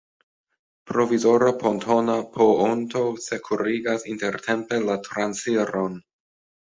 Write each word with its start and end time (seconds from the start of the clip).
Provizora 0.91 1.51
pontona 1.63 2.15
poonto 2.37 3.03
sekurigis 3.27 4.07
intertempe 4.15 4.81
la 4.87 4.97
transiron. 5.11 6.01